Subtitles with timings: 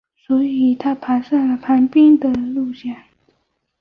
[0.17, 3.03] 所以他爬上了旁边的岩架。